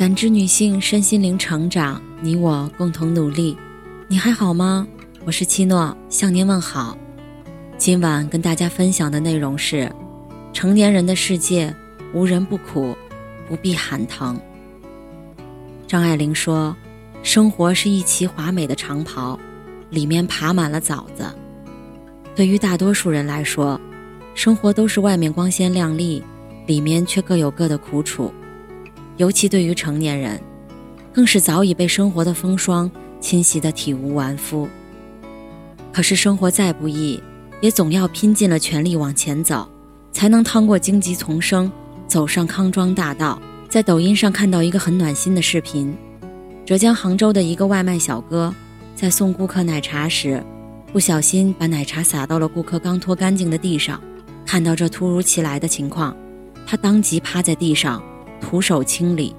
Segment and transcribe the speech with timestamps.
[0.00, 3.54] 感知女性身心灵成长，你我共同努力。
[4.08, 4.88] 你还好吗？
[5.26, 6.96] 我是七诺，向您问好。
[7.76, 9.92] 今晚跟大家分享的内容是：
[10.54, 11.76] 成年人的世界，
[12.14, 12.96] 无人不苦，
[13.46, 14.40] 不必喊疼。
[15.86, 16.74] 张爱玲说
[17.22, 19.38] ：“生活是一袭华美的长袍，
[19.90, 21.26] 里面爬满了枣子。”
[22.34, 23.78] 对于大多数人来说，
[24.34, 26.24] 生活都是外面光鲜亮丽，
[26.66, 28.32] 里面却各有各的苦楚。
[29.20, 30.40] 尤其对于成年人，
[31.12, 34.66] 更是早已被生活的风霜侵袭得体无完肤。
[35.92, 37.22] 可是生活再不易，
[37.60, 39.68] 也总要拼尽了全力往前走，
[40.10, 41.70] 才能趟过荆棘丛生，
[42.06, 43.38] 走上康庄大道。
[43.68, 45.94] 在抖音上看到一个很暖心的视频：
[46.64, 48.54] 浙江杭州的一个外卖小哥，
[48.94, 50.42] 在送顾客奶茶时，
[50.94, 54.00] 不小心把奶茶洒到了顾客刚拖干净的地上。
[54.46, 56.16] 看到这突如其来的情况，
[56.66, 58.02] 他当即趴在地上。
[58.40, 59.34] 徒手清理，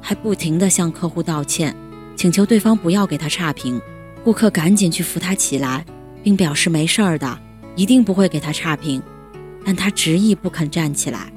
[0.00, 1.74] 还不停地向客户道歉，
[2.14, 3.80] 请求对方不要给他差评。
[4.22, 5.84] 顾客赶紧去扶他起来，
[6.22, 7.38] 并表示没事儿的，
[7.74, 9.02] 一定不会给他差评。
[9.64, 11.32] 但他执意不肯站起来。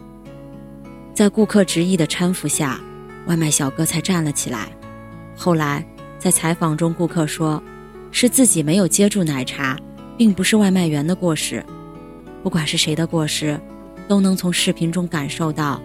[1.13, 2.79] 在顾客执意的搀扶下，
[3.27, 4.67] 外卖小哥才站了起来。
[5.35, 5.85] 后来
[6.19, 7.61] 在采访中，顾客说，
[8.11, 9.77] 是自己没有接住奶茶，
[10.17, 11.63] 并不是外卖员的过失。
[12.43, 13.59] 不管是谁的过失，
[14.07, 15.81] 都能从视频中感受到。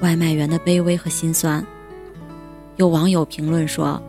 [0.00, 1.64] 外卖员的卑微和心酸。
[2.76, 4.00] 有网友评论说：“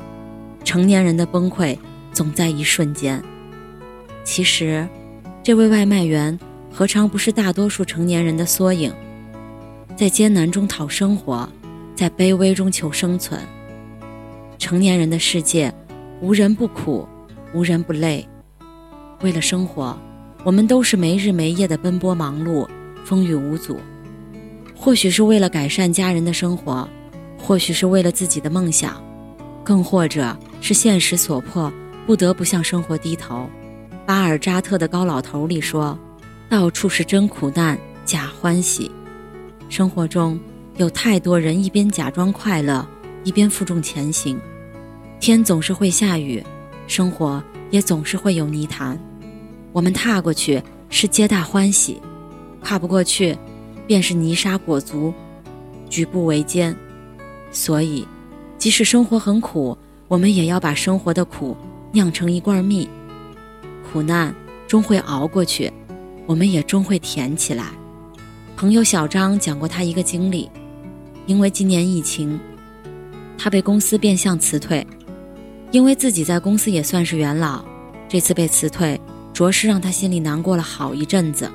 [0.64, 1.78] 成年人的崩溃
[2.14, 3.24] 总在一瞬间。”
[4.24, 4.88] 其实，
[5.42, 6.38] 这位外卖员
[6.72, 8.94] 何尝不是大多数成年人的缩影？
[9.96, 11.50] 在艰难中讨生活，
[11.96, 13.42] 在卑微中求生存。
[14.58, 15.74] 成年人的世界，
[16.22, 17.08] 无人不苦，
[17.54, 18.28] 无人不累。
[19.22, 19.98] 为了生活，
[20.44, 22.68] 我们都是没日没夜的奔波忙碌，
[23.04, 23.78] 风雨无阻。
[24.82, 26.88] 或许是为了改善家人的生活，
[27.38, 29.04] 或许是为了自己的梦想，
[29.62, 31.72] 更或者是现实所迫，
[32.08, 33.50] 不得不向生活低头。
[34.06, 36.00] 巴尔扎特的《高老头》里说
[36.50, 38.90] ：“到处是真苦难，假欢喜。”
[39.68, 40.40] 生活中
[40.78, 42.88] 有太多人一边假装快乐，
[43.26, 44.40] 一边负重前行。
[45.20, 46.42] 天总是会下雨，
[46.88, 48.98] 生活也总是会有泥潭。
[49.74, 52.02] 我们踏过去是皆大欢喜，
[52.62, 53.38] 跨不过去。
[53.90, 55.12] 便是泥沙裹足，
[55.90, 56.76] 举步维艰。
[57.50, 58.08] 所以，
[58.56, 59.76] 即使生活很苦，
[60.08, 61.58] 我们也要把生活的苦
[61.92, 62.88] 酿成一罐蜜。
[63.92, 64.32] 苦难
[64.68, 65.74] 终会熬过去，
[66.28, 67.66] 我们也终会甜起来。
[68.56, 70.48] 朋友小张讲过他一个经历：
[71.26, 72.40] 因为今年疫情，
[73.40, 74.86] 他被公司变相辞退。
[75.72, 77.66] 因为自己在公司也算是元老，
[78.08, 79.02] 这次被辞退，
[79.34, 81.50] 着实让他心里难过了好一阵子。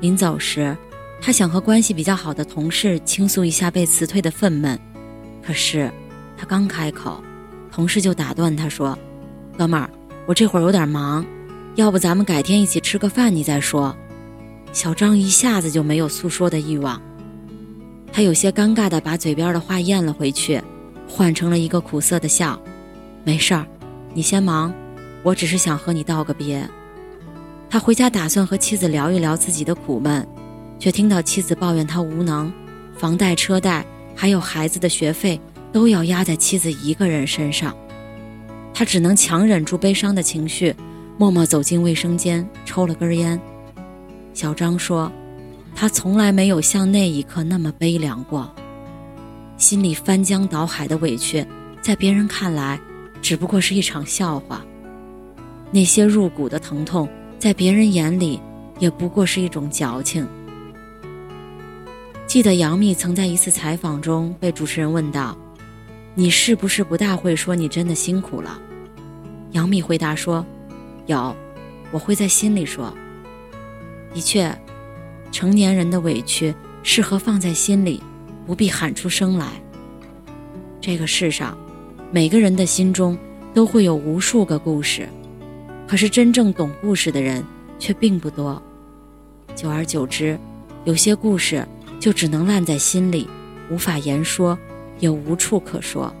[0.00, 0.76] 临走时。
[1.20, 4.78] 他想和关系比较好的同事倾诉一下被辞退的愤懑，
[5.42, 5.90] 可是
[6.36, 7.22] 他刚开口，
[7.72, 8.96] 同事就打断他说
[9.58, 9.90] ：“哥们儿，
[10.26, 11.24] 我这会儿有点忙，
[11.74, 13.96] 要不咱们改天一起吃个饭，你再说。”
[14.72, 17.00] 小张一下子就没有诉说的欲望，
[18.12, 20.62] 他有些尴尬地把嘴边的话咽了回去，
[21.08, 22.60] 换成了一个苦涩的笑
[23.24, 23.66] ：“没事儿，
[24.12, 24.72] 你先忙，
[25.22, 26.68] 我只是想和你道个别。”
[27.70, 30.26] 他回家打算和妻子聊一聊自己的苦闷。
[30.78, 32.52] 却听到妻子抱怨他无能，
[32.96, 35.40] 房贷、车贷，还有孩子的学费
[35.72, 37.74] 都要压在妻子一个人身上。
[38.74, 40.74] 他只能强忍住悲伤的情绪，
[41.16, 43.40] 默默走进卫生间，抽了根烟。
[44.34, 45.10] 小张说
[45.74, 48.54] ：“他从来没有像那一刻那么悲凉过，
[49.56, 51.42] 心里翻江倒海的委屈，
[51.80, 52.78] 在别人看来，
[53.22, 54.60] 只不过是一场笑话；
[55.70, 57.08] 那些入骨的疼痛，
[57.38, 58.38] 在别人眼里，
[58.78, 60.28] 也不过是一种矫情。”
[62.26, 65.36] 记得杨幂曾在一次采访中被主持人问到
[66.14, 68.60] ：“你是不是不大会说你真的辛苦了？”
[69.52, 70.44] 杨幂回答说
[71.06, 71.34] ：“有，
[71.92, 72.92] 我会在心里说。”
[74.12, 74.52] 的确，
[75.30, 78.02] 成年人的委屈适合放在心里，
[78.44, 79.52] 不必喊出声来。
[80.80, 81.56] 这个世上，
[82.10, 83.16] 每个人的心中
[83.54, 85.08] 都会有无数个故事，
[85.86, 87.42] 可是真正懂故事的人
[87.78, 88.60] 却并不多。
[89.54, 90.36] 久而久之，
[90.84, 91.64] 有些故事。
[91.98, 93.28] 就只能烂在心里，
[93.70, 94.58] 无法言说，
[94.98, 96.14] 也无处可说。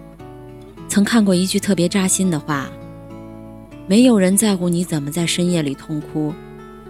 [0.88, 2.68] 曾看过一句特别扎心的话：
[3.86, 6.32] 没有人在乎你怎么在深夜里痛哭，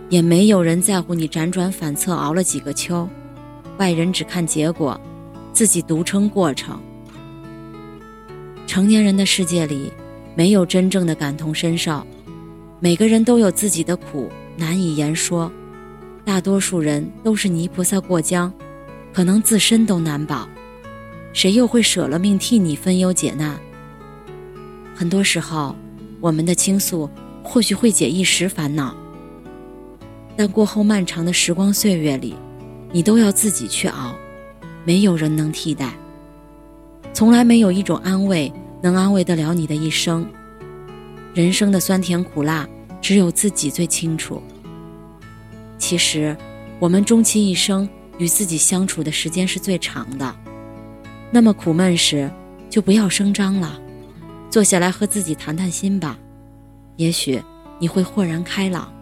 [0.09, 3.09] 也没有人在乎你辗转反侧熬了几个秋。
[3.79, 4.99] 外人只看结果，
[5.53, 6.81] 自己独撑过程。
[8.67, 9.93] 成年人的世界里，
[10.35, 12.07] 没有真正的感同身受，
[12.81, 15.51] 每个人都有自己的苦难以言说，
[16.25, 18.53] 大多数人都是泥菩萨过江。
[19.17, 20.47] 可能自身都难保，
[21.33, 23.59] 谁又会舍了命替你分忧解难？
[24.95, 25.75] 很多时候，
[26.21, 27.09] 我们的倾诉
[27.43, 28.95] 或许会解一时烦恼，
[30.37, 32.35] 但过后漫长的时光岁月里，
[32.93, 34.15] 你都要自己去熬，
[34.85, 35.95] 没有人能替代。
[37.15, 38.53] 从来没有一种安慰
[38.83, 40.29] 能安慰得了你的一生。
[41.33, 42.69] 人生的酸甜苦辣，
[43.01, 44.43] 只有自己最清楚。
[45.79, 46.37] 其实，
[46.79, 50.35] 我们终其一生与自己相处的时间是最长的。
[51.31, 52.31] 那么苦闷时，
[52.71, 53.81] 就不要声张了，
[54.51, 56.19] 坐下来和自己谈谈心吧，
[56.97, 57.43] 也许
[57.79, 58.93] 你会豁然开朗。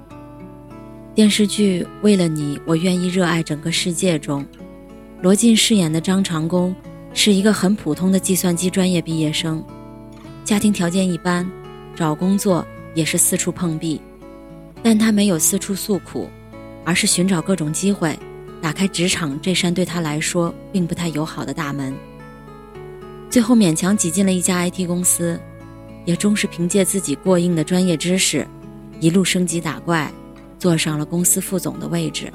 [1.15, 4.45] 电视剧《为了你，我愿意热爱整个世界》中，
[5.23, 6.75] 罗晋饰演的张长工
[7.13, 9.65] 是一个很普通的计算机专业毕业生，
[10.45, 11.49] 家庭条件一般，
[11.95, 14.01] 找工作也是四处碰壁，
[14.83, 16.29] 但他没有四处诉苦，
[16.85, 18.19] 而是寻找各种机会，
[18.65, 21.95] 打开职场这扇对他来说并不太友好的大门。
[23.29, 25.39] 最后勉强挤进了一家 IT 公司，
[26.07, 28.47] 也终是凭借自己过硬的专业知识，
[29.01, 30.11] 一路升级打怪，
[30.59, 32.33] 坐上了公司副总的位置。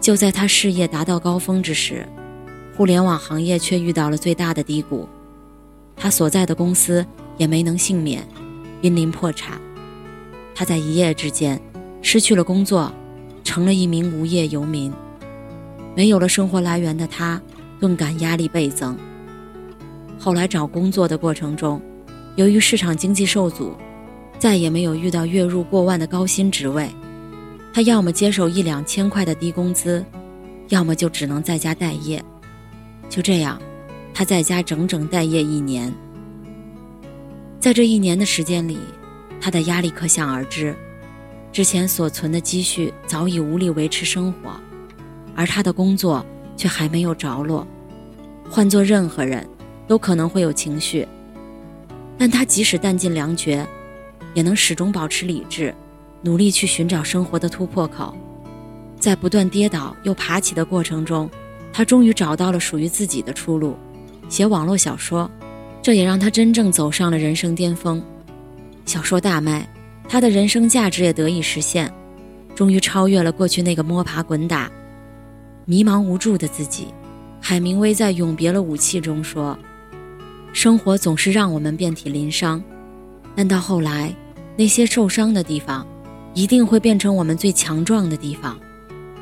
[0.00, 2.06] 就在他事业达到高峰之时，
[2.76, 5.08] 互联网行业却遇到了最大的低谷，
[5.96, 7.04] 他所在的公司
[7.36, 8.24] 也没能幸免，
[8.80, 9.60] 濒临破产。
[10.54, 11.60] 他在一夜之间
[12.00, 12.92] 失去了工作，
[13.48, 14.92] 成了一名无业游民。
[15.96, 17.40] 没有了生活来源的他，
[17.80, 18.94] 顿感压力倍增。
[20.18, 21.80] 后来找工作的过程中，
[22.36, 23.74] 由于市场经济受阻，
[24.38, 26.90] 再也没有遇到月入过万的高薪职位。
[27.72, 30.04] 他要么接受一两千块的低工资，
[30.68, 32.22] 要么就只能在家待业。
[33.08, 33.58] 就这样，
[34.12, 35.90] 他在家整整待业一年。
[37.58, 38.76] 在这一年的时间里，
[39.40, 40.76] 他的压力可想而知。
[41.52, 44.50] 之前所存的积蓄早已无力维持生活，
[45.34, 46.24] 而他的工作
[46.56, 47.66] 却还没有着落。
[48.48, 49.46] 换做任何人。
[49.88, 51.08] 都可能会有情绪，
[52.18, 53.66] 但他即使弹尽粮绝，
[54.34, 55.74] 也能始终保持理智，
[56.20, 58.14] 努力去寻找生活的突破口。
[59.00, 61.26] 在不断跌倒又爬起的过程中，
[61.72, 63.78] 他终于找到了属于自己的出路——
[64.28, 65.30] 写网络小说。
[65.80, 68.02] 这也让他真正走上了人生巅峰。
[68.84, 69.66] 小说大卖，
[70.08, 71.92] 他的人生价值也得以实现，
[72.54, 74.70] 终于超越了过去那个摸爬滚打、
[75.66, 76.88] 迷茫无助的自己。
[77.40, 79.56] 海明威在《永别了，武器》中说。
[80.52, 82.60] 生活总是让我们遍体鳞伤，
[83.36, 84.12] 但到后来，
[84.56, 85.86] 那些受伤的地方，
[86.34, 88.58] 一定会变成我们最强壮的地方。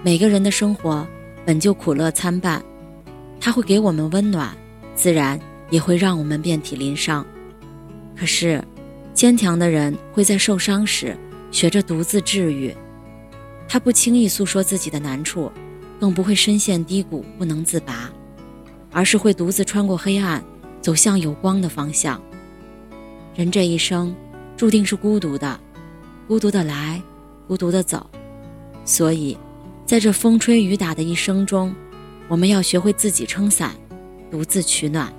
[0.03, 1.07] 每个人的生活
[1.45, 2.65] 本就苦乐参半，
[3.41, 4.57] 它会给我们温暖，
[4.95, 7.27] 自然也会让我们遍体鳞伤。
[8.17, 8.63] 可是，
[9.17, 11.17] 坚强的人会在受伤时
[11.51, 12.73] 学着独自治愈，
[13.67, 15.51] 他不轻易诉说自己的难处，
[15.99, 18.13] 更不会深陷低谷不能自拔，
[18.93, 20.45] 而是会独自穿过黑暗。
[20.83, 22.23] 走向有光的方向。
[23.35, 24.15] 人这一生，
[24.57, 25.59] 注定是孤独的，
[26.29, 27.03] 孤独的来，
[27.49, 28.09] 孤独的走。
[28.85, 29.37] 所以，
[29.85, 31.75] 在这风吹雨打的一生中，
[32.29, 33.75] 我们要学会自己撑伞，
[34.31, 35.13] 独自取暖。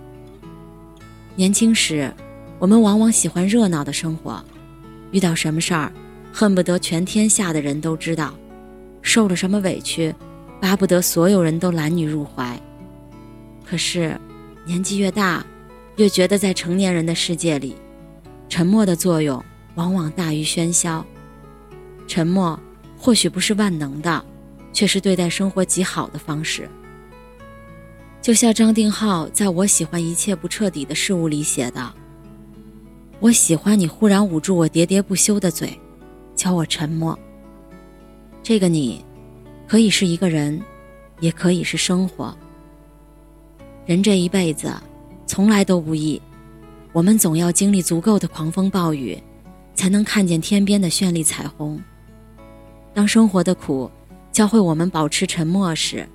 [1.35, 2.13] 年轻时，
[2.59, 4.43] 我们往往喜欢热闹的生活，
[5.11, 5.91] 遇到什么事儿，
[6.33, 8.33] 恨不得全天下的人都知道；
[9.01, 10.13] 受了什么委屈，
[10.59, 12.59] 巴不得所有人都揽你入怀。
[13.63, 14.19] 可是，
[14.65, 15.45] 年纪越大，
[15.97, 17.75] 越觉得在成年人的世界里，
[18.49, 19.43] 沉默的作用
[19.75, 21.05] 往往大于喧嚣。
[22.07, 22.59] 沉默
[22.97, 24.25] 或许不是万能的，
[24.73, 26.67] 却是对待生活极好的方式。
[28.19, 31.93] 就像张定浩在我喜欢一切不彻底的事物里写的
[33.19, 35.77] ：“我喜欢你忽然捂住我喋喋不休的嘴，
[36.35, 37.17] 教我沉默。
[38.43, 39.03] 这个你，
[39.67, 40.61] 可以是一个人，
[41.19, 42.35] 也可以是生活。
[43.85, 44.73] 人这一辈子。”
[45.29, 46.19] 从来都不易，
[46.93, 49.21] 我们总要经历足够的狂风暴雨，
[49.75, 51.77] 才能看见天边的绚丽彩虹。
[52.93, 53.91] 当生活的苦
[54.31, 56.07] 教会我们保持沉默时，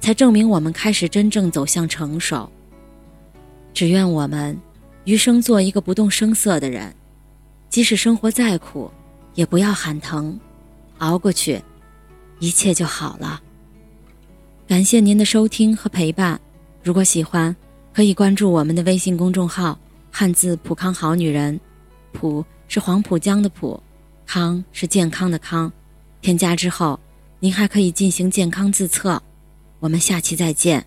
[0.00, 2.46] 才证明我们开始真正走向成熟。
[3.72, 4.56] 只愿我们
[5.04, 6.94] 余生做一个不动声色的人，
[7.68, 8.90] 即使生活再苦，
[9.34, 10.38] 也不要喊疼，
[10.98, 11.60] 熬过去，
[12.38, 13.42] 一切就好了。
[14.66, 16.40] 感谢您的收听和陪伴，
[16.82, 17.54] 如果喜欢。
[17.94, 19.78] 可以关注我们的微信公众号
[20.10, 21.60] “汉字浦康好女人”，
[22.10, 23.78] 浦是黄浦江的浦，
[24.24, 25.70] 康是健康的康。
[26.22, 26.98] 添加之后，
[27.38, 29.22] 您还可以进行健康自测。
[29.78, 30.82] 我们下期再见。